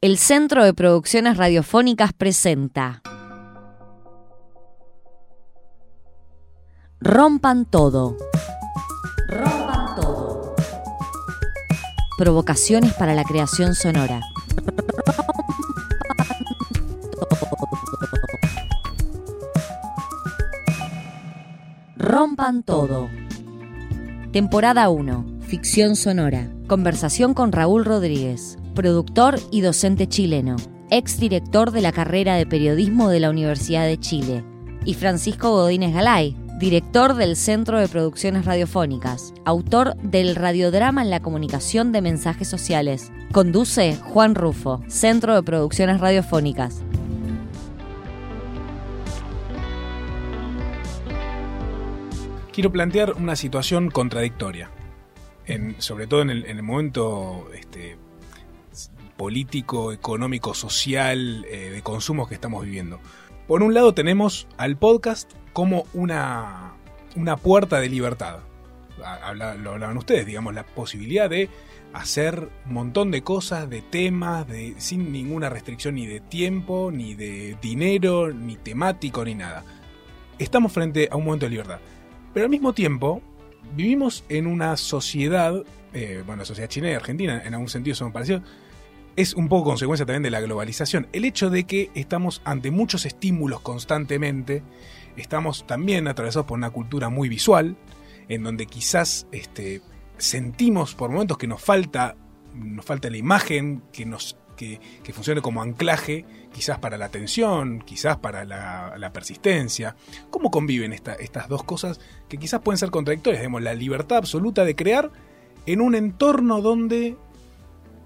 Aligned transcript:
El 0.00 0.16
Centro 0.16 0.64
de 0.64 0.74
Producciones 0.74 1.36
Radiofónicas 1.36 2.12
presenta 2.12 3.02
Rompan 7.00 7.64
todo. 7.64 8.16
Rompan 9.28 9.96
todo. 9.96 10.54
Provocaciones 12.16 12.94
para 12.94 13.16
la 13.16 13.24
creación 13.24 13.74
sonora. 13.74 14.20
Rompan 21.96 22.62
todo. 22.62 23.08
Temporada 24.30 24.90
1. 24.90 25.40
Ficción 25.40 25.96
sonora. 25.96 26.48
Conversación 26.68 27.34
con 27.34 27.50
Raúl 27.50 27.84
Rodríguez, 27.84 28.58
productor 28.78 29.40
y 29.50 29.60
docente 29.60 30.06
chileno, 30.06 30.54
ex 30.88 31.18
director 31.18 31.72
de 31.72 31.80
la 31.80 31.90
carrera 31.90 32.36
de 32.36 32.46
periodismo 32.46 33.08
de 33.08 33.18
la 33.18 33.28
Universidad 33.28 33.84
de 33.84 33.98
Chile, 33.98 34.44
y 34.84 34.94
Francisco 34.94 35.50
Godínez 35.50 35.92
Galay, 35.92 36.36
director 36.60 37.14
del 37.14 37.34
Centro 37.34 37.80
de 37.80 37.88
Producciones 37.88 38.44
Radiofónicas, 38.44 39.34
autor 39.44 39.96
del 39.96 40.36
radiodrama 40.36 41.02
en 41.02 41.10
la 41.10 41.18
comunicación 41.18 41.90
de 41.90 42.02
mensajes 42.02 42.46
sociales. 42.46 43.10
Conduce 43.32 43.96
Juan 43.96 44.36
Rufo, 44.36 44.80
Centro 44.86 45.34
de 45.34 45.42
Producciones 45.42 46.00
Radiofónicas. 46.00 46.84
quiero 52.52 52.72
plantear 52.72 53.14
una 53.14 53.36
situación 53.36 53.88
contradictoria, 53.88 54.70
sobre 55.78 56.08
todo 56.08 56.22
en 56.22 56.30
el, 56.30 56.44
en 56.44 56.56
el 56.56 56.62
momento 56.64 57.48
este, 57.54 57.96
político, 59.18 59.92
económico, 59.92 60.54
social, 60.54 61.44
eh, 61.50 61.70
de 61.70 61.82
consumos 61.82 62.28
que 62.28 62.34
estamos 62.34 62.64
viviendo. 62.64 63.00
Por 63.46 63.62
un 63.62 63.74
lado 63.74 63.92
tenemos 63.92 64.46
al 64.56 64.78
podcast 64.78 65.30
como 65.52 65.84
una, 65.92 66.74
una 67.16 67.36
puerta 67.36 67.80
de 67.80 67.90
libertad. 67.90 68.38
Lo 68.96 69.72
hablaban 69.72 69.98
ustedes, 69.98 70.24
digamos, 70.24 70.54
la 70.54 70.64
posibilidad 70.64 71.28
de 71.28 71.50
hacer 71.92 72.48
un 72.66 72.72
montón 72.72 73.10
de 73.10 73.22
cosas, 73.22 73.68
de 73.68 73.82
temas, 73.82 74.46
de, 74.46 74.74
sin 74.78 75.12
ninguna 75.12 75.48
restricción 75.48 75.96
ni 75.96 76.06
de 76.06 76.20
tiempo, 76.20 76.90
ni 76.92 77.14
de 77.14 77.56
dinero, 77.60 78.32
ni 78.32 78.56
temático, 78.56 79.24
ni 79.24 79.34
nada. 79.34 79.64
Estamos 80.38 80.72
frente 80.72 81.08
a 81.10 81.16
un 81.16 81.24
momento 81.24 81.46
de 81.46 81.50
libertad. 81.50 81.80
Pero 82.32 82.44
al 82.44 82.50
mismo 82.50 82.72
tiempo, 82.72 83.22
vivimos 83.74 84.24
en 84.28 84.46
una 84.46 84.76
sociedad, 84.76 85.64
eh, 85.92 86.22
bueno, 86.26 86.44
sociedad 86.44 86.68
china 86.68 86.90
y 86.90 86.94
argentina, 86.94 87.42
en 87.44 87.54
algún 87.54 87.68
sentido 87.68 87.96
son 87.96 88.12
parecidos, 88.12 88.42
es 89.18 89.34
un 89.34 89.48
poco 89.48 89.64
consecuencia 89.64 90.06
también 90.06 90.22
de 90.22 90.30
la 90.30 90.40
globalización. 90.40 91.08
El 91.12 91.24
hecho 91.24 91.50
de 91.50 91.64
que 91.64 91.90
estamos 91.96 92.40
ante 92.44 92.70
muchos 92.70 93.04
estímulos 93.04 93.60
constantemente, 93.62 94.62
estamos 95.16 95.66
también 95.66 96.06
atravesados 96.06 96.46
por 96.46 96.56
una 96.56 96.70
cultura 96.70 97.08
muy 97.08 97.28
visual, 97.28 97.76
en 98.28 98.44
donde 98.44 98.66
quizás 98.66 99.26
este, 99.32 99.82
sentimos 100.18 100.94
por 100.94 101.10
momentos 101.10 101.36
que 101.36 101.48
nos 101.48 101.60
falta, 101.60 102.14
nos 102.54 102.84
falta 102.84 103.10
la 103.10 103.16
imagen, 103.16 103.82
que 103.92 104.06
nos 104.06 104.38
que, 104.56 104.78
que, 105.02 105.12
funcione 105.12 105.42
como 105.42 105.62
anclaje, 105.62 106.24
quizás 106.52 106.78
para 106.78 106.96
la 106.96 107.06
atención, 107.06 107.80
quizás 107.80 108.18
para 108.18 108.44
la, 108.44 109.10
persistencia. 109.12 109.96
¿Cómo 110.30 110.52
conviven 110.52 110.92
esta, 110.92 111.14
estas 111.14 111.48
dos 111.48 111.64
cosas 111.64 112.00
que 112.28 112.38
quizás 112.38 112.60
pueden 112.60 112.78
ser 112.78 112.90
contradictorias? 112.90 113.40
Digamos, 113.40 113.62
la 113.62 113.74
libertad 113.74 114.18
absoluta 114.18 114.64
de 114.64 114.76
crear 114.76 115.10
en 115.66 115.80
un 115.80 115.96
entorno 115.96 116.60
donde 116.60 117.16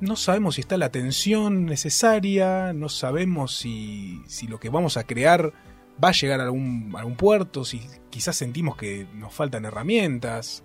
no 0.03 0.17
sabemos 0.17 0.57
si 0.57 0.63
está 0.63 0.77
la 0.77 0.87
atención 0.87 1.65
necesaria, 1.65 2.73
no 2.73 2.89
sabemos 2.89 3.57
si, 3.57 4.21
si 4.27 4.49
lo 4.49 4.59
que 4.59 4.69
vamos 4.69 4.97
a 4.97 5.05
crear 5.05 5.53
va 6.03 6.09
a 6.09 6.13
llegar 6.13 6.41
a 6.41 6.45
algún, 6.45 6.93
a 6.97 6.99
algún 6.99 7.15
puerto, 7.15 7.65
si 7.65 7.81
quizás 8.11 8.35
sentimos 8.35 8.77
que 8.77 9.07
nos 9.15 9.33
faltan 9.33 9.65
herramientas. 9.65 10.65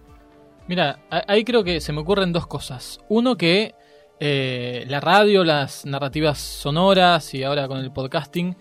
Mira, 0.67 1.05
ahí 1.09 1.43
creo 1.43 1.63
que 1.63 1.81
se 1.81 1.93
me 1.93 2.01
ocurren 2.01 2.33
dos 2.33 2.47
cosas. 2.47 2.99
Uno 3.09 3.37
que 3.37 3.75
eh, 4.19 4.85
la 4.87 4.99
radio, 4.99 5.43
las 5.43 5.85
narrativas 5.85 6.39
sonoras 6.39 7.31
y 7.35 7.43
ahora 7.43 7.67
con 7.67 7.77
el 7.77 7.93
podcasting 7.93 8.57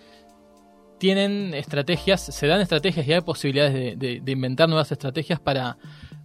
tienen 0.98 1.54
estrategias, 1.54 2.20
se 2.20 2.47
dan 2.47 2.60
estrategias 2.60 3.09
y 3.09 3.15
hay 3.15 3.22
posibilidades 3.22 3.98
de, 3.98 4.20
de, 4.20 4.32
inventar 4.32 4.69
nuevas 4.69 4.92
estrategias 4.92 5.41
para, 5.41 5.78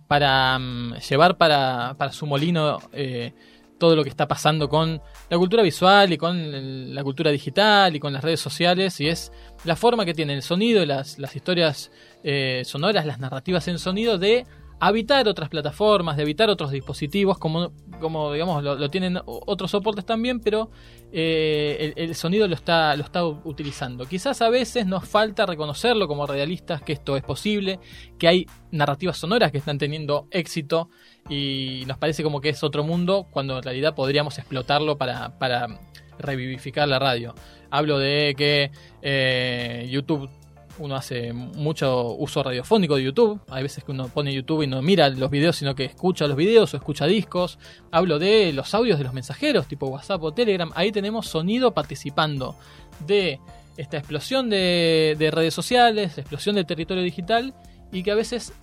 para 0.08 0.58
um, 0.58 0.94
llevar 0.96 1.38
para, 1.38 1.96
para, 1.98 2.12
su 2.12 2.26
molino 2.26 2.80
eh, 2.92 3.34
todo 3.82 3.96
lo 3.96 4.04
que 4.04 4.10
está 4.10 4.28
pasando 4.28 4.70
con 4.70 5.02
la 5.28 5.38
cultura 5.40 5.64
visual 5.64 6.14
y 6.14 6.18
con 6.20 6.94
la 6.94 7.04
cultura 7.04 7.32
digital 7.32 7.96
y 7.96 8.00
con 8.00 8.14
las 8.14 8.24
redes 8.24 8.40
sociales 8.40 9.02
y 9.02 9.08
es 9.08 9.32
la 9.66 9.76
forma 9.76 10.06
que 10.06 10.14
tiene 10.14 10.36
el 10.36 10.44
sonido, 10.44 10.86
las, 10.86 11.18
las 11.18 11.36
historias 11.36 11.92
eh, 12.24 12.62
sonoras, 12.64 13.08
las 13.08 13.18
narrativas 13.18 13.68
en 13.68 13.80
sonido 13.80 14.20
de 14.20 14.46
habitar 14.80 15.28
otras 15.28 15.50
plataformas, 15.50 16.16
de 16.16 16.24
evitar 16.24 16.48
otros 16.52 16.70
dispositivos, 16.70 17.40
como, 17.40 17.72
como 18.00 18.32
digamos, 18.34 18.64
lo, 18.64 18.90
tienen 18.90 19.20
otros 19.26 19.72
soportes 19.72 20.06
también, 20.06 20.40
pero 20.40 20.70
eh, 21.12 21.94
el, 21.96 22.10
el, 22.10 22.16
sonido 22.16 22.48
lo 22.48 22.54
está, 22.54 22.96
lo 22.96 23.04
está 23.04 23.26
utilizando. 23.26 24.06
Quizás 24.06 24.44
a 24.44 24.50
veces 24.50 24.86
nos 24.86 25.08
falta 25.08 25.48
reconocerlo 25.48 26.08
como 26.08 26.28
realistas, 26.28 26.84
que 26.84 26.94
esto 26.94 27.16
es 27.16 27.24
posible, 27.24 27.80
que 28.20 28.28
hay 28.28 28.46
narrativas 28.72 29.18
sonoras 29.18 29.52
que 29.52 29.58
están 29.58 29.80
teniendo 29.80 30.28
éxito 30.30 30.90
y 31.30 31.84
nos 31.88 31.98
parece 31.98 32.24
como 32.24 32.42
que 32.42 32.50
es 32.50 32.64
otro 32.64 32.84
mundo, 32.84 33.28
cuando 33.32 33.58
en 33.58 33.64
realidad 33.64 33.96
podríamos 33.96 34.38
explotarlo 34.38 34.98
para, 34.98 35.38
para 35.40 35.68
revivificar 36.20 36.88
la 36.88 37.00
radio. 37.00 37.34
Hablo 37.70 38.00
de 38.00 38.36
que 38.38 38.72
eh, 39.02 39.88
YouTube 39.90 40.30
uno 40.80 40.96
hace 40.96 41.32
mucho 41.34 42.14
uso 42.16 42.44
radiofónico 42.44 42.96
de 42.96 43.04
YouTube. 43.04 43.40
Hay 43.50 43.64
veces 43.64 43.84
que 43.84 43.92
uno 43.92 44.08
pone 44.08 44.34
YouTube 44.34 44.64
y 44.64 44.68
no 44.68 44.82
mira 44.82 45.10
los 45.10 45.30
videos, 45.30 45.56
sino 45.56 45.76
que 45.76 45.86
escucha 45.86 46.28
los 46.28 46.36
videos 46.36 46.74
o 46.74 46.78
escucha 46.78 47.06
discos. 47.06 47.60
Hablo 47.92 48.20
de 48.20 48.52
los 48.54 48.74
audios 48.74 48.98
de 48.98 49.04
los 49.04 49.14
mensajeros, 49.14 49.68
tipo 49.68 49.88
WhatsApp 49.88 50.24
o 50.24 50.34
Telegram. 50.34 50.72
Ahí 50.76 50.92
tenemos 50.92 51.28
sonido 51.28 51.74
participando 51.74 52.56
de 53.06 53.40
esta 53.78 53.98
explosión 53.98 54.50
de, 54.50 55.16
de 55.18 55.32
redes 55.32 55.54
sociales, 55.54 56.18
explosión 56.18 56.56
del 56.56 56.66
territorio 56.66 57.04
digital 57.04 57.54
y 57.92 58.04
que 58.04 58.12
a 58.12 58.16
veces 58.16 58.54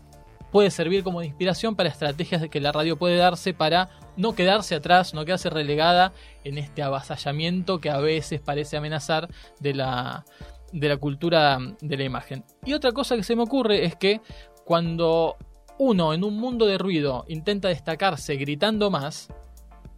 puede 0.50 0.70
servir 0.70 1.02
como 1.02 1.22
inspiración 1.22 1.76
para 1.76 1.88
estrategias 1.88 2.48
que 2.48 2.60
la 2.60 2.72
radio 2.72 2.96
puede 2.96 3.16
darse 3.16 3.54
para 3.54 3.90
no 4.16 4.34
quedarse 4.34 4.74
atrás, 4.74 5.14
no 5.14 5.24
quedarse 5.24 5.50
relegada 5.50 6.12
en 6.44 6.58
este 6.58 6.82
avasallamiento 6.82 7.80
que 7.80 7.90
a 7.90 7.98
veces 7.98 8.40
parece 8.40 8.76
amenazar 8.76 9.28
de 9.60 9.74
la, 9.74 10.24
de 10.72 10.88
la 10.88 10.96
cultura 10.96 11.58
de 11.80 11.96
la 11.96 12.04
imagen. 12.04 12.44
Y 12.64 12.72
otra 12.72 12.92
cosa 12.92 13.16
que 13.16 13.22
se 13.22 13.36
me 13.36 13.42
ocurre 13.42 13.84
es 13.84 13.96
que 13.96 14.20
cuando 14.64 15.36
uno 15.78 16.12
en 16.12 16.24
un 16.24 16.36
mundo 16.36 16.66
de 16.66 16.78
ruido 16.78 17.24
intenta 17.28 17.68
destacarse 17.68 18.36
gritando 18.36 18.90
más, 18.90 19.28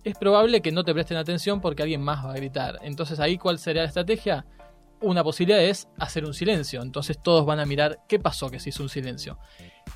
es 0.04 0.16
probable 0.16 0.60
que 0.60 0.72
no 0.72 0.84
te 0.84 0.94
presten 0.94 1.16
atención 1.16 1.60
porque 1.60 1.82
alguien 1.82 2.02
más 2.02 2.24
va 2.24 2.32
a 2.32 2.36
gritar. 2.36 2.78
Entonces 2.82 3.20
ahí 3.20 3.38
cuál 3.38 3.58
sería 3.58 3.82
la 3.82 3.88
estrategia? 3.88 4.46
Una 5.02 5.24
posibilidad 5.24 5.62
es 5.62 5.88
hacer 5.98 6.24
un 6.24 6.34
silencio. 6.34 6.82
Entonces 6.82 7.18
todos 7.22 7.46
van 7.46 7.60
a 7.60 7.66
mirar 7.66 8.00
qué 8.08 8.18
pasó 8.18 8.50
que 8.50 8.60
se 8.60 8.70
hizo 8.70 8.82
un 8.82 8.88
silencio. 8.88 9.38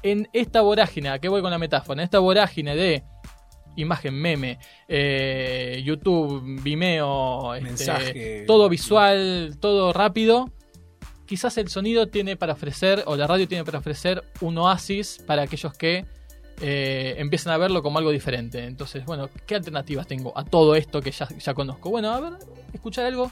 En 0.03 0.29
esta 0.33 0.61
vorágine, 0.61 1.09
¿a 1.09 1.19
qué 1.19 1.29
voy 1.29 1.41
con 1.41 1.51
la 1.51 1.59
metáfora? 1.59 2.03
En 2.03 2.05
esta 2.05 2.19
vorágine 2.19 2.77
de 2.77 3.05
imagen, 3.77 4.15
meme, 4.15 4.59
eh, 4.89 5.83
YouTube, 5.85 6.61
Vimeo, 6.63 7.55
este, 7.55 8.45
todo 8.47 8.69
visual, 8.69 9.57
todo 9.61 9.93
rápido, 9.93 10.51
quizás 11.27 11.57
el 11.59 11.69
sonido 11.69 12.07
tiene 12.07 12.37
para 12.37 12.53
ofrecer, 12.53 13.03
o 13.07 13.17
la 13.17 13.27
radio 13.27 13.49
tiene 13.49 13.65
para 13.65 13.79
ofrecer 13.79 14.23
un 14.41 14.59
oasis 14.59 15.23
para 15.27 15.43
aquellos 15.43 15.73
que 15.75 16.05
eh, 16.61 17.15
empiezan 17.19 17.53
a 17.53 17.59
verlo 17.59 17.83
como 17.83 17.99
algo 17.99 18.11
diferente. 18.11 18.65
Entonces, 18.65 19.05
bueno, 19.05 19.29
¿qué 19.47 19.55
alternativas 19.55 20.07
tengo 20.07 20.37
a 20.37 20.45
todo 20.45 20.75
esto 20.77 21.01
que 21.01 21.11
ya, 21.11 21.29
ya 21.29 21.55
conozco? 21.55 21.91
Bueno, 21.91 22.11
a 22.13 22.21
ver, 22.21 22.33
escuchar 22.73 23.07
algo 23.07 23.31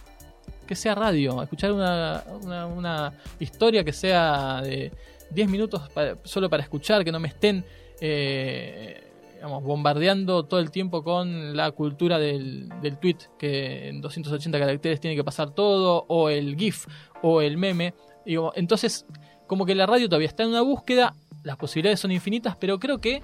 que 0.67 0.75
sea 0.75 0.95
radio, 0.95 1.43
escuchar 1.43 1.73
una, 1.73 2.25
una, 2.43 2.67
una 2.67 3.13
historia 3.39 3.85
que 3.85 3.93
sea 3.93 4.61
de 4.63 4.93
10 5.33 5.49
minutos 5.49 5.89
para, 5.91 6.17
solo 6.25 6.49
para 6.51 6.63
escuchar, 6.63 7.05
que 7.05 7.13
no 7.13 7.21
me 7.21 7.29
estén... 7.29 7.65
Eh, 8.01 9.09
bombardeando 9.45 10.45
todo 10.45 10.61
el 10.61 10.71
tiempo 10.71 11.03
con 11.03 11.57
la 11.57 11.73
cultura 11.73 12.19
del, 12.19 12.69
del 12.81 12.99
tweet, 12.99 13.17
que 13.39 13.89
en 13.89 14.01
280 14.01 14.57
caracteres 14.59 15.01
tiene 15.01 15.17
que 15.17 15.25
pasar 15.25 15.51
todo, 15.51 16.05
o 16.09 16.29
el 16.29 16.57
GIF, 16.57 16.87
o 17.23 17.41
el 17.41 17.57
meme. 17.57 17.95
Digo, 18.25 18.53
entonces, 18.55 19.05
como 19.47 19.67
que 19.67 19.75
la 19.75 19.87
radio 19.87 20.09
todavía 20.09 20.29
está 20.29 20.45
en 20.45 20.51
una 20.51 20.63
búsqueda, 20.63 21.15
las 21.43 21.57
posibilidades 21.57 22.01
son 22.01 22.13
infinitas, 22.13 22.57
pero 22.57 22.79
creo 22.79 22.99
que 23.01 23.21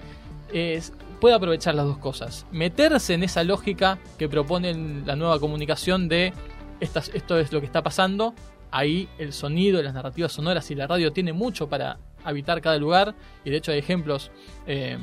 eh, 0.51 0.81
puede 1.19 1.35
aprovechar 1.35 1.75
las 1.75 1.85
dos 1.85 1.97
cosas. 1.97 2.45
Meterse 2.51 3.13
en 3.13 3.23
esa 3.23 3.43
lógica 3.43 3.99
que 4.17 4.27
propone 4.27 4.73
la 5.05 5.15
nueva 5.15 5.39
comunicación 5.39 6.09
de 6.09 6.33
estas, 6.79 7.09
esto 7.13 7.37
es 7.37 7.51
lo 7.51 7.59
que 7.59 7.65
está 7.65 7.81
pasando. 7.81 8.33
Ahí 8.71 9.09
el 9.17 9.33
sonido, 9.33 9.81
las 9.81 9.93
narrativas 9.93 10.31
sonoras 10.31 10.69
y 10.71 10.75
la 10.75 10.87
radio 10.87 11.11
tiene 11.11 11.33
mucho 11.33 11.67
para 11.67 11.97
habitar 12.23 12.61
cada 12.61 12.77
lugar. 12.77 13.15
Y 13.43 13.49
de 13.49 13.57
hecho 13.57 13.71
hay 13.71 13.79
ejemplos. 13.79 14.31
Eh, 14.67 14.97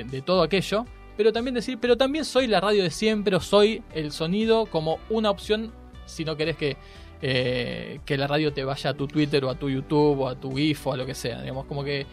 de, 0.00 0.22
todo 0.22 0.42
aquello, 0.42 0.86
pero 1.16 1.32
también 1.32 1.54
decir, 1.54 1.78
pero 1.80 1.96
también 1.96 2.24
soy 2.24 2.46
la 2.46 2.60
radio 2.60 2.82
de 2.82 2.90
siempre, 2.90 3.36
o 3.36 3.40
soy 3.40 3.82
el 3.94 4.12
sonido 4.12 4.66
como 4.66 4.98
una 5.10 5.30
opción 5.30 5.72
si 6.06 6.24
no 6.24 6.36
querés 6.36 6.56
que, 6.56 6.76
eh, 7.20 8.00
que 8.04 8.16
la 8.16 8.26
radio 8.26 8.52
te 8.52 8.64
vaya 8.64 8.90
a 8.90 8.94
tu 8.94 9.06
Twitter 9.06 9.44
o 9.44 9.50
a 9.50 9.54
tu 9.54 9.68
YouTube 9.68 10.20
o 10.20 10.28
a 10.28 10.34
tu 10.34 10.54
GIF 10.56 10.86
o 10.86 10.92
a 10.94 10.96
lo 10.96 11.06
que 11.06 11.14
sea. 11.14 11.40
Digamos, 11.40 11.66
como 11.66 11.84
que 11.84 12.06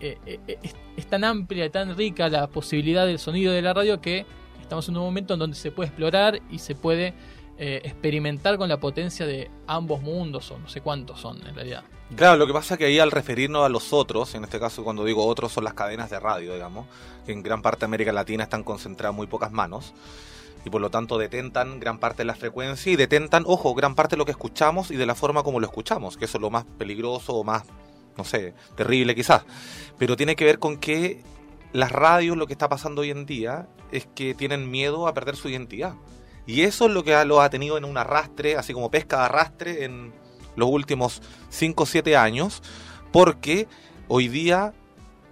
eh, 0.00 0.18
eh, 0.26 0.58
es, 0.96 1.06
tan 1.06 1.24
amplia 1.24 1.66
y 1.66 1.70
tan 1.70 1.96
rica 1.96 2.28
la 2.28 2.46
posibilidad 2.46 3.06
del 3.06 3.18
sonido 3.18 3.52
de 3.52 3.62
la 3.62 3.74
radio 3.74 4.00
que 4.00 4.24
estamos 4.60 4.88
en 4.88 4.96
un 4.96 5.02
momento 5.02 5.34
en 5.34 5.40
donde 5.40 5.56
se 5.56 5.72
puede 5.72 5.88
explorar 5.88 6.40
y 6.50 6.58
se 6.58 6.74
puede 6.74 7.14
experimentar 7.62 8.56
con 8.56 8.68
la 8.68 8.80
potencia 8.80 9.26
de 9.26 9.50
ambos 9.66 10.00
mundos, 10.00 10.50
o 10.50 10.58
no 10.58 10.68
sé 10.68 10.80
cuántos 10.80 11.20
son 11.20 11.46
en 11.46 11.54
realidad. 11.54 11.84
Claro, 12.16 12.38
lo 12.38 12.46
que 12.46 12.52
pasa 12.52 12.74
es 12.74 12.78
que 12.78 12.86
ahí 12.86 12.98
al 12.98 13.10
referirnos 13.10 13.64
a 13.64 13.68
los 13.68 13.92
otros, 13.92 14.34
en 14.34 14.44
este 14.44 14.58
caso 14.58 14.82
cuando 14.82 15.04
digo 15.04 15.26
otros 15.26 15.52
son 15.52 15.64
las 15.64 15.74
cadenas 15.74 16.10
de 16.10 16.18
radio, 16.18 16.54
digamos, 16.54 16.86
que 17.26 17.32
en 17.32 17.42
gran 17.42 17.62
parte 17.62 17.80
de 17.80 17.84
América 17.86 18.12
Latina 18.12 18.44
están 18.44 18.64
concentradas 18.64 19.12
en 19.12 19.16
muy 19.16 19.26
pocas 19.26 19.52
manos, 19.52 19.92
y 20.64 20.70
por 20.70 20.80
lo 20.80 20.90
tanto 20.90 21.18
detentan 21.18 21.80
gran 21.80 21.98
parte 21.98 22.18
de 22.18 22.24
la 22.24 22.34
frecuencia 22.34 22.92
y 22.92 22.96
detentan, 22.96 23.44
ojo, 23.46 23.74
gran 23.74 23.94
parte 23.94 24.16
de 24.16 24.18
lo 24.18 24.24
que 24.24 24.32
escuchamos 24.32 24.90
y 24.90 24.96
de 24.96 25.06
la 25.06 25.14
forma 25.14 25.42
como 25.42 25.60
lo 25.60 25.66
escuchamos, 25.66 26.16
que 26.16 26.24
eso 26.24 26.38
es 26.38 26.42
lo 26.42 26.50
más 26.50 26.64
peligroso 26.78 27.34
o 27.34 27.44
más, 27.44 27.64
no 28.16 28.24
sé, 28.24 28.54
terrible 28.76 29.14
quizás. 29.14 29.44
Pero 29.98 30.16
tiene 30.16 30.36
que 30.36 30.44
ver 30.44 30.58
con 30.58 30.78
que 30.78 31.22
las 31.72 31.92
radios 31.92 32.36
lo 32.36 32.46
que 32.46 32.54
está 32.54 32.68
pasando 32.68 33.02
hoy 33.02 33.10
en 33.10 33.26
día 33.26 33.68
es 33.92 34.06
que 34.14 34.34
tienen 34.34 34.70
miedo 34.70 35.06
a 35.06 35.14
perder 35.14 35.36
su 35.36 35.48
identidad. 35.48 35.94
Y 36.46 36.62
eso 36.62 36.86
es 36.86 36.92
lo 36.92 37.04
que 37.04 37.24
lo 37.24 37.40
ha 37.40 37.50
tenido 37.50 37.78
en 37.78 37.84
un 37.84 37.96
arrastre, 37.96 38.56
así 38.56 38.72
como 38.72 38.90
pesca 38.90 39.18
de 39.18 39.24
arrastre 39.24 39.84
en 39.84 40.12
los 40.56 40.68
últimos 40.68 41.22
5 41.50 41.82
o 41.82 41.86
7 41.86 42.16
años, 42.16 42.62
porque 43.12 43.68
hoy 44.08 44.28
día 44.28 44.72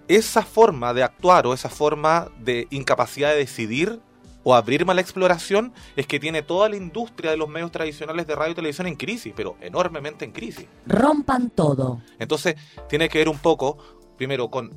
esa 0.07 0.41
forma 0.41 0.93
de 0.93 1.03
actuar 1.03 1.45
o 1.45 1.53
esa 1.53 1.69
forma 1.69 2.29
de 2.39 2.67
incapacidad 2.71 3.29
de 3.29 3.37
decidir 3.37 4.01
o 4.43 4.55
abrirme 4.55 4.91
a 4.91 4.95
la 4.95 5.01
exploración 5.01 5.73
es 5.95 6.07
que 6.07 6.19
tiene 6.19 6.41
toda 6.41 6.69
la 6.69 6.77
industria 6.77 7.31
de 7.31 7.37
los 7.37 7.49
medios 7.49 7.71
tradicionales 7.71 8.25
de 8.25 8.35
radio 8.35 8.53
y 8.53 8.55
televisión 8.55 8.87
en 8.87 8.95
crisis, 8.95 9.33
pero 9.35 9.55
enormemente 9.61 10.25
en 10.25 10.31
crisis. 10.31 10.65
Rompan 10.87 11.51
todo. 11.51 12.01
Entonces, 12.17 12.55
tiene 12.87 13.09
que 13.09 13.19
ver 13.19 13.29
un 13.29 13.37
poco, 13.37 13.77
primero, 14.17 14.49
con 14.49 14.73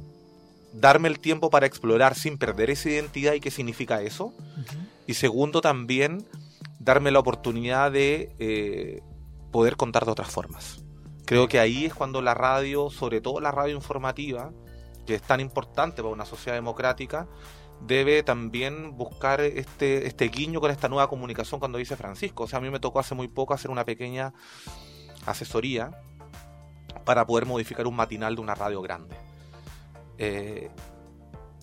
darme 0.73 1.09
el 1.09 1.19
tiempo 1.19 1.51
para 1.51 1.67
explorar 1.67 2.15
sin 2.15 2.39
perder 2.39 2.71
esa 2.71 2.91
identidad 2.91 3.35
y 3.35 3.41
qué 3.41 3.51
significa 3.51 4.03
eso. 4.03 4.33
Y 5.07 5.15
segundo, 5.15 5.61
también 5.61 6.27
darme 6.79 7.11
la 7.11 7.19
oportunidad 7.19 7.93
de 7.93 8.35
eh, 8.39 9.03
poder 9.51 9.77
contar 9.77 10.05
de 10.05 10.13
otras 10.13 10.31
formas. 10.31 10.83
Creo 11.25 11.49
que 11.49 11.61
ahí 11.61 11.85
es 11.85 11.95
cuando 11.95 12.21
la 12.21 12.35
radio, 12.35 12.91
sobre 12.91 13.21
todo 13.21 13.41
la 13.41 13.53
radio 13.53 13.75
informativa, 13.75 14.53
que 15.07 15.15
es 15.15 15.23
tan 15.23 15.41
importante 15.41 16.03
para 16.03 16.15
una 16.15 16.25
sociedad 16.25 16.57
democrática, 16.57 17.29
debe 17.87 18.23
también 18.23 18.97
buscar 18.97 19.41
este, 19.41 20.07
este 20.07 20.29
guiño 20.29 20.61
con 20.61 20.71
esta 20.71 20.89
nueva 20.89 21.09
comunicación 21.09 21.61
cuando 21.61 21.79
dice 21.79 21.97
Francisco. 21.97 22.45
O 22.45 22.49
sea, 22.49 22.59
a 22.59 22.63
mí 22.63 22.71
me 22.71 22.81
tocó 22.81 23.01
hace 23.01 23.15
muy 23.15 23.29
poco 23.29 23.55
hacer 23.55 23.71
una 23.71 23.85
pequeña 23.85 24.33
asesoría 25.27 25.91
para 27.05 27.27
poder 27.27 27.47
modificar 27.47 27.87
un 27.87 27.97
matinal 27.97 28.35
de 28.35 28.41
una 28.41 28.55
radio 28.55 28.81
grande. 28.83 29.17
Eh, 30.19 30.71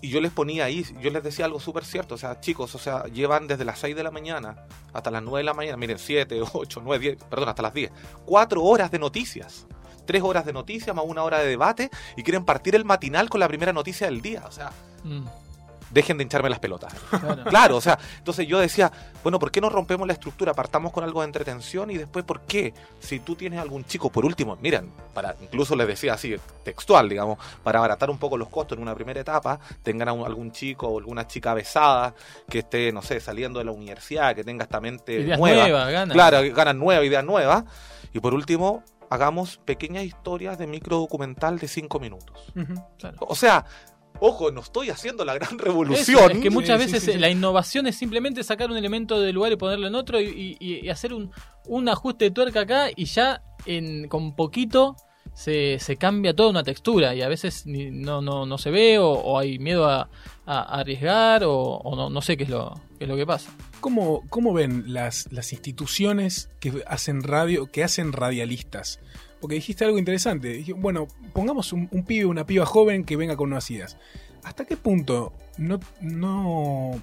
y 0.01 0.10
yo 0.10 0.22
les 0.22 0.31
ponía 0.31 0.66
ahí, 0.66 0.86
yo 1.01 1.10
les 1.10 1.24
decía 1.24 1.46
algo 1.46 1.60
súper 1.60 1.84
cierto, 1.84 2.16
o 2.16 2.18
sea, 2.18 2.40
chicos, 2.40 2.74
o 2.74 2.80
sea, 2.80 3.04
llevan 3.06 3.48
desde 3.48 3.66
las 3.66 3.80
6 3.80 3.96
de 3.96 4.04
la 4.04 4.12
mañana 4.12 4.66
hasta 4.94 5.12
las 5.12 5.22
9 5.22 5.40
de 5.40 5.44
la 5.44 5.54
mañana, 5.54 5.75
miren, 5.75 6.00
7, 6.00 6.42
8, 6.54 6.81
9, 6.84 7.00
10, 7.18 7.24
perdón, 7.25 7.50
hasta 7.50 7.62
las 7.62 7.74
10, 7.74 7.92
4 8.25 8.63
horas 8.63 8.92
de 8.92 9.00
noticias. 9.00 9.68
3 10.06 10.24
horas 10.24 10.46
de 10.46 10.54
noticias 10.54 10.96
más 10.96 11.06
una 11.06 11.24
hora 11.24 11.40
de 11.40 11.48
debate 11.48 11.92
y 12.16 12.24
quieren 12.24 12.44
partir 12.44 12.75
el 12.75 12.86
matinal 12.86 13.30
con 13.30 13.40
la 13.40 13.48
primera 13.48 13.74
noticia 13.74 14.07
del 14.07 14.22
día. 14.22 14.44
O 14.48 14.52
sea, 14.52 14.72
mm 15.04 15.28
dejen 15.92 16.18
de 16.18 16.24
hincharme 16.24 16.50
las 16.50 16.60
pelotas. 16.60 16.94
Claro. 17.50 17.78
o 17.78 17.82
sea, 17.82 17.98
entonces 18.18 18.48
yo 18.48 18.60
decía, 18.60 18.92
bueno, 19.24 19.40
¿por 19.40 19.52
qué 19.52 19.62
no 19.62 19.70
rompemos 19.70 20.06
la 20.08 20.14
estructura? 20.14 20.54
Partamos 20.54 20.92
con 20.92 21.04
algo 21.04 21.22
de 21.22 21.26
entretención 21.26 21.90
y 21.90 21.98
después, 21.98 22.26
¿por 22.26 22.42
qué? 22.42 22.74
Si 23.00 23.20
tú 23.20 23.36
tienes 23.36 23.60
algún 23.60 23.86
chico, 23.86 24.10
por 24.10 24.26
último, 24.26 24.58
miren, 24.62 24.92
para 25.14 25.36
incluso 25.42 25.76
les 25.76 25.88
decía 25.88 26.14
así, 26.14 26.36
textual, 26.64 27.10
digamos, 27.10 27.40
para 27.64 27.80
abaratar 27.80 28.10
un 28.10 28.18
poco 28.18 28.38
los 28.38 28.50
costos 28.50 28.78
en 28.78 28.84
una 28.84 28.96
primera 28.96 29.20
etapa, 29.20 29.60
tengan 29.84 30.10
algún 30.10 30.52
chico 30.52 30.88
o 30.88 31.00
alguna 31.00 31.28
chica 31.28 31.54
besada 31.54 32.14
que 32.50 32.60
esté, 32.60 32.92
no 32.92 33.02
sé, 33.02 33.20
saliendo 33.20 33.60
de 33.60 33.66
la 33.66 33.72
universidad, 33.72 34.36
que 34.36 34.44
tenga 34.44 34.64
esta 34.64 34.80
mente 34.80 35.38
nueva. 35.38 35.90
ganas. 35.90 36.14
Claro, 36.14 36.40
ganas 36.54 36.76
nuevas, 36.76 37.06
ideas 37.06 37.24
nuevas. 37.24 37.64
Y 38.14 38.20
por 38.20 38.34
último, 38.34 38.84
hagamos 39.10 39.58
pequeñas 39.58 40.04
historias 40.04 40.58
de 40.58 40.68
micro 40.68 40.98
documental 40.98 41.60
de 41.60 41.68
cinco 41.68 42.00
minutos. 42.00 42.54
O 43.20 43.36
sea, 43.36 43.66
Ojo, 44.22 44.52
no 44.52 44.62
estoy 44.62 44.90
haciendo 44.90 45.24
la 45.24 45.34
gran 45.34 45.58
revolución. 45.58 46.32
es 46.32 46.40
que 46.40 46.50
muchas 46.50 46.80
veces 46.80 47.20
la 47.20 47.30
innovación 47.30 47.88
es 47.88 47.96
simplemente 47.96 48.44
sacar 48.44 48.70
un 48.70 48.78
elemento 48.78 49.20
del 49.20 49.36
lugar 49.36 49.52
y 49.52 49.56
ponerlo 49.56 49.88
en 49.88 49.96
otro 49.96 50.20
y, 50.20 50.90
hacer 50.90 51.14
un, 51.14 51.90
ajuste 51.90 52.26
de 52.26 52.32
tuerca 52.32 52.62
acá 52.62 52.88
y 52.96 53.06
ya 53.06 53.42
en, 53.66 54.08
con 54.08 54.36
poquito 54.36 54.96
se, 55.34 55.80
cambia 55.98 56.36
toda 56.36 56.50
una 56.50 56.64
textura 56.64 57.16
y 57.16 57.22
a 57.22 57.30
veces 57.30 57.64
no, 57.66 58.22
no, 58.22 58.46
no 58.46 58.58
se 58.58 58.72
ve 58.72 58.98
o, 59.00 59.40
hay 59.40 59.58
miedo 59.60 59.88
a, 59.88 60.10
arriesgar 60.46 61.44
o, 61.46 61.82
no, 61.96 62.10
no, 62.10 62.22
sé 62.22 62.36
qué 62.36 62.44
es 62.44 62.50
lo, 62.50 62.74
qué 62.98 63.06
es 63.06 63.10
lo 63.10 63.16
que 63.16 63.26
pasa. 63.26 63.52
¿Cómo, 63.80 64.24
cómo 64.30 64.52
ven 64.52 64.92
las, 64.94 65.32
las 65.32 65.54
instituciones 65.54 66.50
que 66.60 66.84
hacen 66.88 67.24
radio, 67.24 67.68
que 67.72 67.84
hacen 67.84 68.12
radialistas? 68.12 69.00
Porque 69.40 69.56
dijiste 69.56 69.86
algo 69.86 69.98
interesante. 69.98 70.50
Dije, 70.50 70.74
bueno, 70.74 71.08
pongamos 71.34 71.72
un, 71.74 71.88
pibe, 72.06 72.26
una 72.26 72.46
piba 72.46 72.66
joven 72.66 73.04
que 73.04 73.16
venga 73.16 73.36
con 73.36 73.50
nuevas 73.50 73.70
ideas. 73.72 73.98
¿Hasta 74.44 74.66
qué 74.66 74.78
punto 74.78 75.34
no, 75.58 75.80
no, 76.02 77.02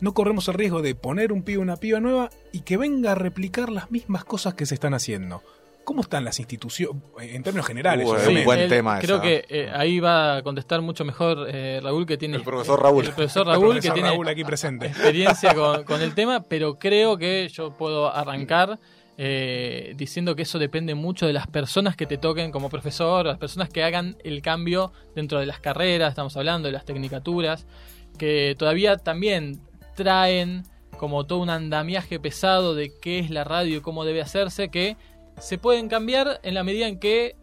no 0.00 0.14
corremos 0.14 0.48
el 0.48 0.54
riesgo 0.54 0.82
de 0.82 0.94
poner 0.94 1.32
un 1.32 1.42
pibe, 1.42 1.58
una 1.58 1.76
piba 1.76 2.00
nueva 2.00 2.30
y 2.50 2.60
que 2.60 2.76
venga 2.76 3.12
a 3.12 3.14
replicar 3.14 3.70
las 3.70 3.90
mismas 3.90 4.24
cosas 4.24 4.54
que 4.54 4.66
se 4.66 4.74
están 4.74 4.94
haciendo? 4.94 5.42
¿Cómo 5.84 6.02
están 6.02 6.24
las 6.24 6.38
instituciones 6.38 7.02
en 7.18 7.42
términos 7.42 7.66
generales? 7.66 8.08
un 8.08 8.44
buen 8.44 8.68
tema. 8.68 9.00
Creo 9.00 9.20
que 9.20 9.44
eh, 9.48 9.70
ahí 9.74 9.98
va 9.98 10.36
a 10.36 10.42
contestar 10.42 10.80
mucho 10.80 11.04
mejor 11.04 11.48
eh, 11.48 11.80
Raúl 11.82 12.06
que 12.06 12.16
tiene 12.16 12.36
el 12.36 12.44
profesor 12.44 12.80
Raúl, 12.80 13.04
el 13.04 13.12
profesor 13.12 13.46
Raúl 13.46 13.80
que 13.80 13.90
tiene 13.90 14.16
aquí 14.30 14.44
presente. 14.44 14.86
experiencia 14.86 15.54
con, 15.54 15.82
con, 15.84 16.00
el 16.00 16.14
tema, 16.14 16.44
pero 16.44 16.78
creo 16.78 17.16
que 17.16 17.48
yo 17.48 17.76
puedo 17.76 18.14
arrancar 18.14 18.78
eh, 19.18 19.92
diciendo 19.96 20.34
que 20.34 20.42
eso 20.42 20.58
depende 20.58 20.94
mucho 20.94 21.26
de 21.26 21.32
las 21.32 21.46
personas 21.46 21.96
que 21.96 22.06
te 22.06 22.18
toquen 22.18 22.50
como 22.50 22.70
profesor, 22.70 23.26
las 23.26 23.38
personas 23.38 23.68
que 23.68 23.84
hagan 23.84 24.16
el 24.24 24.40
cambio 24.42 24.92
dentro 25.14 25.38
de 25.38 25.46
las 25.46 25.60
carreras, 25.60 26.10
estamos 26.10 26.36
hablando 26.36 26.68
de 26.68 26.72
las 26.72 26.84
tecnicaturas, 26.84 27.66
que 28.18 28.54
todavía 28.58 28.96
también 28.96 29.60
traen 29.94 30.62
como 30.96 31.26
todo 31.26 31.40
un 31.40 31.50
andamiaje 31.50 32.20
pesado 32.20 32.74
de 32.74 32.92
qué 33.00 33.18
es 33.18 33.30
la 33.30 33.44
radio 33.44 33.78
y 33.78 33.80
cómo 33.80 34.04
debe 34.04 34.22
hacerse, 34.22 34.68
que 34.68 34.96
se 35.38 35.58
pueden 35.58 35.88
cambiar 35.88 36.40
en 36.42 36.54
la 36.54 36.62
medida 36.62 36.86
en 36.86 36.98
que 36.98 37.36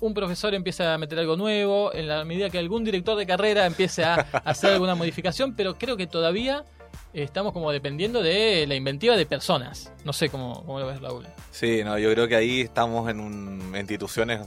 un 0.00 0.12
profesor 0.12 0.54
empieza 0.54 0.92
a 0.92 0.98
meter 0.98 1.18
algo 1.18 1.36
nuevo, 1.36 1.94
en 1.94 2.08
la 2.08 2.24
medida 2.24 2.50
que 2.50 2.58
algún 2.58 2.84
director 2.84 3.16
de 3.16 3.26
carrera 3.26 3.64
empiece 3.66 4.04
a 4.04 4.14
hacer 4.44 4.72
alguna 4.72 4.94
modificación, 4.94 5.54
pero 5.54 5.78
creo 5.78 5.96
que 5.96 6.06
todavía 6.06 6.64
estamos 7.12 7.52
como 7.52 7.70
dependiendo 7.70 8.22
de 8.22 8.66
la 8.66 8.74
inventiva 8.74 9.16
de 9.16 9.26
personas. 9.26 9.92
No 10.04 10.12
sé 10.12 10.28
cómo, 10.28 10.64
cómo 10.64 10.80
lo 10.80 10.86
ves, 10.86 11.00
Raúl. 11.00 11.26
Sí, 11.50 11.82
no, 11.84 11.98
yo 11.98 12.10
creo 12.12 12.28
que 12.28 12.36
ahí 12.36 12.60
estamos 12.60 13.08
en 13.10 13.20
un, 13.20 13.74
instituciones, 13.78 14.40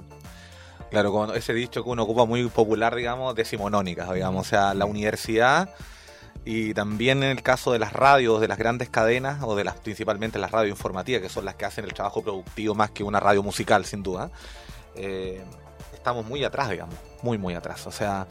claro, 0.92 1.12
con 1.12 1.36
ese 1.36 1.54
dicho 1.54 1.84
que 1.84 1.90
uno 1.90 2.04
ocupa 2.04 2.26
muy 2.26 2.48
popular, 2.48 2.96
digamos, 2.96 3.36
decimonónicas, 3.36 4.14
digamos, 4.14 4.48
o 4.48 4.50
sea, 4.50 4.74
la 4.74 4.86
universidad 4.86 5.70
y 6.50 6.74
también 6.74 7.24
en 7.24 7.32
el 7.32 7.44
caso 7.44 7.74
de 7.74 7.80
las 7.80 7.92
radios, 7.92 8.40
de 8.40 8.48
las 8.48 8.58
grandes 8.58 8.90
cadenas, 8.90 9.44
o 9.44 9.56
de 9.58 9.66
las 9.66 9.76
principalmente 9.76 10.40
las 10.40 10.50
radios 10.50 10.78
informativas, 10.78 11.22
que 11.22 11.28
son 11.28 11.44
las 11.44 11.56
que 11.56 11.66
hacen 11.66 11.84
el 11.84 11.94
trabajo 11.94 12.22
productivo 12.22 12.74
más 12.74 12.92
que 12.92 13.04
una 13.04 13.20
radio 13.20 13.44
musical, 13.44 13.84
sin 13.84 14.02
duda, 14.02 14.32
eh, 14.96 15.44
estamos 15.94 16.26
muy 16.26 16.46
atrás, 16.46 16.70
digamos, 16.70 16.96
muy, 17.22 17.38
muy 17.38 17.54
atrás. 17.54 17.86
O 17.86 17.92
sea, 17.92 18.28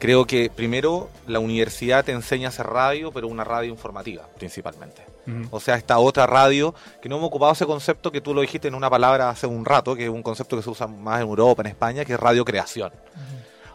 Creo 0.00 0.26
que 0.26 0.50
primero 0.50 1.10
la 1.26 1.40
universidad 1.40 2.04
te 2.06 2.12
enseña 2.12 2.48
a 2.48 2.48
hacer 2.48 2.66
radio, 2.66 3.12
pero 3.12 3.28
una 3.28 3.44
radio 3.44 3.70
informativa 3.70 4.26
principalmente. 4.38 5.04
O 5.50 5.60
sea, 5.60 5.76
esta 5.76 5.98
otra 5.98 6.26
radio, 6.26 6.74
que 7.00 7.08
no 7.08 7.16
hemos 7.16 7.28
ocupado 7.28 7.52
ese 7.52 7.66
concepto 7.66 8.10
que 8.10 8.20
tú 8.20 8.34
lo 8.34 8.40
dijiste 8.40 8.66
en 8.66 8.74
una 8.74 8.90
palabra 8.90 9.28
hace 9.28 9.46
un 9.46 9.64
rato, 9.64 9.94
que 9.94 10.04
es 10.04 10.10
un 10.10 10.22
concepto 10.22 10.56
que 10.56 10.62
se 10.62 10.70
usa 10.70 10.86
más 10.86 11.20
en 11.20 11.28
Europa, 11.28 11.62
en 11.62 11.68
España, 11.68 12.04
que 12.04 12.14
es 12.14 12.20
radio 12.20 12.44
creación. 12.44 12.92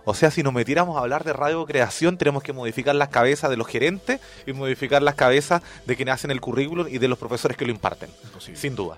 O 0.03 0.13
sea, 0.13 0.31
si 0.31 0.43
nos 0.43 0.51
metiéramos 0.51 0.97
a 0.97 1.01
hablar 1.01 1.23
de 1.23 1.31
radio 1.31 1.65
creación, 1.65 2.17
tenemos 2.17 2.43
que 2.43 2.53
modificar 2.53 2.95
las 2.95 3.09
cabezas 3.09 3.49
de 3.49 3.57
los 3.57 3.67
gerentes 3.67 4.19
y 4.45 4.53
modificar 4.53 5.01
las 5.01 5.15
cabezas 5.15 5.61
de 5.85 5.95
quienes 5.95 6.15
hacen 6.15 6.31
el 6.31 6.41
currículum 6.41 6.87
y 6.89 6.97
de 6.97 7.07
los 7.07 7.19
profesores 7.19 7.55
que 7.55 7.65
lo 7.65 7.71
imparten. 7.71 8.09
Sin 8.55 8.75
duda. 8.75 8.97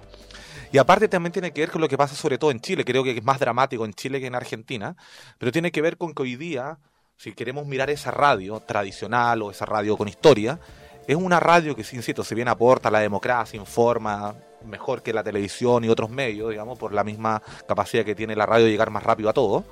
Y 0.72 0.78
aparte 0.78 1.08
también 1.08 1.32
tiene 1.32 1.52
que 1.52 1.62
ver 1.62 1.72
con 1.72 1.82
lo 1.82 1.90
que 1.90 1.98
pasa 1.98 2.16
sobre 2.16 2.38
todo 2.38 2.52
en 2.52 2.60
Chile. 2.60 2.84
Creo 2.84 3.04
que 3.04 3.12
es 3.12 3.24
más 3.24 3.40
dramático 3.40 3.86
en 3.86 3.94
Chile 3.94 4.20
que 4.20 4.28
en 4.28 4.36
Argentina. 4.36 4.96
Pero 5.38 5.52
tiene 5.52 5.72
que 5.72 5.82
ver 5.82 5.98
con 5.98 6.14
que 6.14 6.24
hoy 6.24 6.36
día 6.36 6.78
si 7.18 7.34
queremos 7.34 7.66
mirar 7.66 7.90
esa 7.90 8.12
radio 8.12 8.60
tradicional 8.60 9.42
o 9.42 9.50
esa 9.50 9.66
radio 9.66 9.98
con 9.98 10.08
historia, 10.08 10.60
es 11.08 11.16
una 11.16 11.40
radio 11.40 11.76
que, 11.76 11.82
insisto, 11.82 12.24
si 12.24 12.36
bien 12.36 12.48
aporta 12.48 12.90
a 12.90 12.92
la 12.92 13.00
democracia, 13.00 13.60
informa 13.60 14.36
mejor 14.64 15.02
que 15.02 15.14
la 15.14 15.24
televisión 15.24 15.84
y 15.84 15.90
otros 15.90 16.12
medios, 16.12 16.52
digamos, 16.52 16.78
por 16.78 16.94
la 16.94 17.04
misma 17.04 17.42
capacidad 17.68 18.06
que 18.06 18.14
tiene 18.14 18.36
la 18.36 18.46
radio 18.46 18.66
de 18.66 18.72
llegar 18.72 18.92
más 18.92 19.02
rápido 19.02 19.30
a 19.30 19.34
todo 19.34 19.64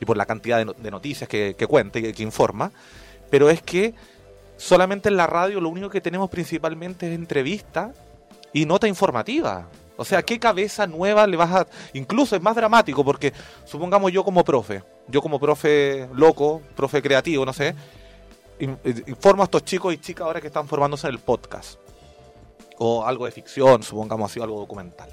y 0.00 0.04
por 0.04 0.16
la 0.16 0.26
cantidad 0.26 0.64
de, 0.64 0.90
noticias 0.90 1.28
que, 1.28 1.56
cuenta 1.68 1.98
y 1.98 2.12
que, 2.12 2.22
informa, 2.22 2.70
pero 3.28 3.50
es 3.50 3.60
que 3.60 3.94
solamente 4.56 5.08
en 5.08 5.16
la 5.16 5.26
radio 5.26 5.60
lo 5.60 5.70
único 5.70 5.90
que 5.90 6.00
tenemos 6.00 6.30
principalmente 6.30 7.08
es 7.08 7.14
entrevista 7.14 7.92
y 8.52 8.66
nota 8.66 8.86
informativa. 8.86 9.68
O 9.96 10.04
sea, 10.04 10.22
¿qué 10.22 10.38
cabeza 10.38 10.86
nueva 10.86 11.26
le 11.26 11.36
vas 11.36 11.50
a...? 11.52 11.66
Incluso 11.92 12.36
es 12.36 12.42
más 12.42 12.54
dramático 12.54 13.04
porque 13.04 13.32
supongamos 13.64 14.12
yo 14.12 14.22
como 14.22 14.44
profe, 14.44 14.82
yo 15.08 15.20
como 15.22 15.38
profe 15.38 16.08
loco, 16.14 16.62
profe 16.76 17.02
creativo, 17.02 17.44
no 17.44 17.52
sé, 17.52 17.74
in- 18.58 18.78
informo 19.06 19.42
a 19.42 19.44
estos 19.44 19.64
chicos 19.64 19.92
y 19.94 19.98
chicas 19.98 20.26
ahora 20.26 20.40
que 20.40 20.46
están 20.48 20.66
formándose 20.68 21.06
en 21.06 21.12
el 21.14 21.18
podcast. 21.20 21.78
O 22.78 23.04
algo 23.04 23.24
de 23.26 23.30
ficción, 23.30 23.82
supongamos 23.82 24.30
así, 24.30 24.40
algo 24.40 24.58
documental. 24.58 25.08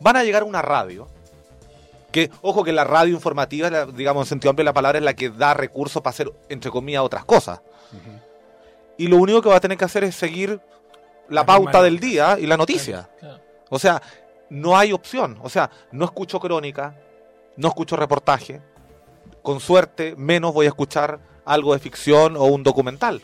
Van 0.00 0.16
a 0.16 0.24
llegar 0.24 0.42
a 0.42 0.44
una 0.44 0.60
radio. 0.62 1.08
Que, 2.12 2.30
ojo 2.42 2.64
que 2.64 2.72
la 2.72 2.84
radio 2.84 3.14
informativa, 3.14 3.68
la- 3.70 3.86
digamos 3.86 4.26
en 4.26 4.28
sentido 4.28 4.50
amplio 4.50 4.62
de 4.64 4.70
la 4.70 4.74
palabra, 4.74 4.98
es 4.98 5.04
la 5.04 5.14
que 5.14 5.30
da 5.30 5.54
recursos 5.54 6.02
para 6.02 6.10
hacer, 6.12 6.32
entre 6.48 6.70
comillas, 6.70 7.02
otras 7.02 7.24
cosas. 7.24 7.60
Y 8.98 9.08
lo 9.08 9.16
único 9.18 9.42
que 9.42 9.48
va 9.50 9.56
a 9.56 9.60
tener 9.60 9.76
que 9.78 9.84
hacer 9.84 10.04
es 10.04 10.14
seguir 10.14 10.60
la 11.28 11.40
La 11.40 11.46
pauta 11.46 11.82
del 11.82 11.98
día 12.00 12.38
y 12.38 12.46
la 12.46 12.56
noticia. 12.56 13.08
Claro. 13.20 13.40
O 13.68 13.78
sea, 13.78 14.00
no 14.48 14.76
hay 14.78 14.92
opción. 14.92 15.38
O 15.42 15.48
sea, 15.50 15.70
no 15.92 16.04
escucho 16.04 16.38
crónica, 16.40 16.94
no 17.56 17.68
escucho 17.68 17.96
reportaje. 17.96 18.60
Con 19.46 19.60
suerte, 19.60 20.16
menos 20.16 20.52
voy 20.52 20.66
a 20.66 20.70
escuchar 20.70 21.20
algo 21.44 21.72
de 21.72 21.78
ficción 21.78 22.36
o 22.36 22.46
un 22.46 22.64
documental. 22.64 23.22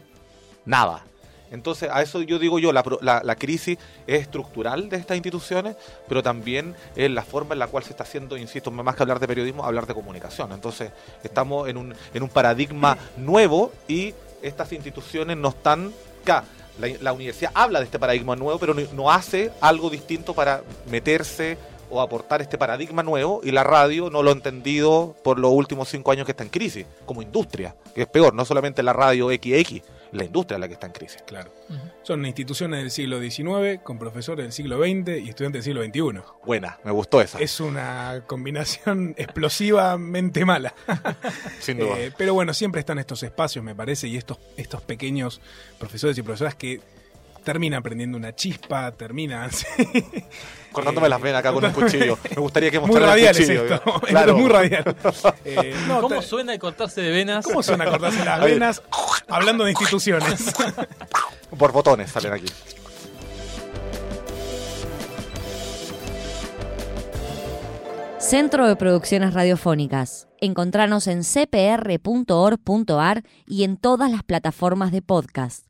Nada. 0.64 1.02
Entonces, 1.50 1.90
a 1.92 2.00
eso 2.00 2.22
yo 2.22 2.38
digo 2.38 2.60
yo, 2.60 2.72
la, 2.72 2.84
la- 3.24 3.34
crisis 3.34 3.76
es 4.06 4.20
estructural 4.20 4.88
de 4.88 4.98
estas 4.98 5.16
instituciones, 5.16 5.74
pero 6.08 6.22
también 6.22 6.76
es 6.94 7.10
la 7.10 7.22
forma 7.24 7.54
en 7.54 7.58
la 7.58 7.66
cual 7.66 7.82
se 7.82 7.90
está 7.90 8.04
haciendo, 8.04 8.36
insisto, 8.36 8.70
más 8.70 8.94
que 8.94 9.02
hablar 9.02 9.18
de 9.18 9.26
periodismo, 9.26 9.64
hablar 9.64 9.88
de 9.88 9.94
comunicación. 9.94 10.52
Entonces, 10.52 10.92
estamos 11.24 11.68
en 11.68 11.76
un, 11.76 11.92
en 12.14 12.22
un 12.22 12.28
paradigma 12.28 12.96
nuevo 13.16 13.72
y 13.88 14.14
estas 14.42 14.70
instituciones 14.72 15.36
no 15.36 15.48
están... 15.48 15.92
acá. 16.22 16.44
La, 17.00 17.12
universidad 17.12 17.50
habla 17.52 17.80
de 17.80 17.86
este 17.86 17.98
paradigma 17.98 18.36
nuevo, 18.36 18.60
pero 18.60 18.74
no 18.92 19.10
hace 19.10 19.50
algo 19.60 19.90
distinto 19.90 20.34
para 20.34 20.62
meterse 20.88 21.58
o 21.92 22.00
aportar 22.00 22.40
este 22.40 22.56
paradigma 22.56 23.02
nuevo 23.02 23.42
y 23.44 23.50
la 23.50 23.64
radio 23.64 24.08
no 24.08 24.22
lo 24.22 24.30
ha 24.30 24.32
entendido 24.32 25.14
por 25.22 25.38
los 25.38 25.52
últimos 25.52 25.90
cinco 25.90 26.10
años 26.10 26.24
que 26.24 26.32
está 26.32 26.42
en 26.42 26.48
crisis, 26.48 26.86
como 27.04 27.20
industria, 27.20 27.76
que 27.94 28.02
es 28.02 28.08
peor, 28.08 28.34
no 28.34 28.46
solamente 28.46 28.82
la 28.82 28.94
radio 28.94 29.28
XX, 29.28 29.82
la 30.12 30.24
industria 30.24 30.56
es 30.56 30.60
la 30.60 30.68
que 30.68 30.74
está 30.74 30.86
en 30.86 30.92
crisis. 30.92 31.22
Claro. 31.26 31.52
Son 32.02 32.24
instituciones 32.24 32.80
del 32.80 32.90
siglo 32.90 33.20
XIX 33.20 33.82
con 33.82 33.98
profesores 33.98 34.44
del 34.44 34.52
siglo 34.52 34.78
XX 34.78 35.22
y 35.22 35.28
estudiantes 35.28 35.64
del 35.64 35.74
siglo 35.74 35.84
XXI. 35.84 36.22
Buena, 36.44 36.78
me 36.82 36.90
gustó 36.92 37.20
esa, 37.20 37.38
Es 37.38 37.60
una 37.60 38.22
combinación 38.26 39.14
explosivamente 39.18 40.46
mala. 40.46 40.74
sin 41.60 41.78
duda. 41.78 41.98
Eh, 41.98 42.12
pero 42.16 42.32
bueno, 42.32 42.54
siempre 42.54 42.80
están 42.80 42.98
estos 42.98 43.22
espacios, 43.22 43.62
me 43.62 43.74
parece, 43.74 44.08
y 44.08 44.16
estos, 44.16 44.38
estos 44.56 44.80
pequeños 44.80 45.42
profesores 45.78 46.16
y 46.16 46.22
profesoras 46.22 46.54
que 46.54 46.80
terminan 47.44 47.80
aprendiendo 47.80 48.16
una 48.18 48.34
chispa, 48.34 48.92
terminan... 48.92 49.50
Cortándome 50.72 51.06
eh, 51.06 51.10
las 51.10 51.20
venas 51.20 51.40
acá 51.40 51.52
con 51.52 51.62
un 51.64 51.70
cuchillo. 51.72 52.18
Me 52.34 52.40
gustaría 52.40 52.70
que 52.70 52.80
muy 52.80 52.88
mostrara 52.88 53.14
el 53.14 53.24
es 53.26 53.36
cuchillo. 53.38 53.64
esto. 53.64 53.82
¿no? 53.84 53.94
Esto 53.96 54.06
Claro. 54.06 54.32
es 54.32 54.38
muy 54.40 54.48
radial. 54.50 54.96
Eh, 55.44 55.74
no, 55.86 56.00
¿Cómo 56.00 56.20
te- 56.20 56.26
suena 56.26 56.52
el 56.54 56.58
cortarse 56.58 57.02
de 57.02 57.10
venas? 57.10 57.44
¿Cómo 57.44 57.62
suena 57.62 57.84
cortarse 57.84 58.24
las 58.24 58.40
venas 58.40 58.82
hablando 59.28 59.64
de 59.64 59.70
instituciones? 59.72 60.52
Por 61.58 61.72
botones 61.72 62.10
salen 62.10 62.32
aquí. 62.32 62.46
Centro 68.18 68.66
de 68.68 68.76
Producciones 68.76 69.34
Radiofónicas. 69.34 70.28
Encontranos 70.40 71.06
en 71.06 71.22
cpr.org.ar 71.24 73.22
y 73.46 73.64
en 73.64 73.76
todas 73.76 74.10
las 74.10 74.22
plataformas 74.22 74.92
de 74.92 75.02
podcast. 75.02 75.66